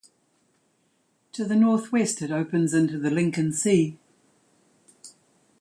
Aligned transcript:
To 1.33 1.45
the 1.45 1.55
northwest 1.55 2.23
it 2.23 2.31
opens 2.31 2.73
into 2.73 2.97
the 2.97 3.11
Lincoln 3.11 3.53
Sea. 3.53 3.99